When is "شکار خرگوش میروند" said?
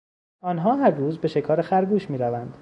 1.27-2.53